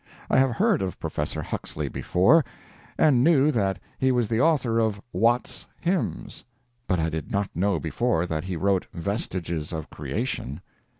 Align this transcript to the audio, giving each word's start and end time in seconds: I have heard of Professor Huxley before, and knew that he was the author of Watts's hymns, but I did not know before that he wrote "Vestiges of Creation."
I 0.31 0.39
have 0.39 0.55
heard 0.55 0.81
of 0.81 0.99
Professor 0.99 1.43
Huxley 1.43 1.87
before, 1.87 2.43
and 2.97 3.23
knew 3.23 3.51
that 3.51 3.77
he 3.99 4.11
was 4.11 4.29
the 4.29 4.41
author 4.41 4.79
of 4.79 4.99
Watts's 5.13 5.67
hymns, 5.79 6.43
but 6.87 6.99
I 6.99 7.07
did 7.09 7.29
not 7.31 7.51
know 7.53 7.79
before 7.79 8.25
that 8.25 8.45
he 8.45 8.55
wrote 8.57 8.87
"Vestiges 8.95 9.71
of 9.71 9.91
Creation." 9.91 10.61